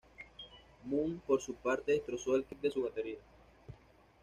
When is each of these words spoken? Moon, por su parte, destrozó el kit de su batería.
Moon, 0.83 1.21
por 1.27 1.39
su 1.43 1.53
parte, 1.53 1.91
destrozó 1.91 2.35
el 2.35 2.43
kit 2.45 2.59
de 2.59 2.71
su 2.71 2.81
batería. 2.81 3.19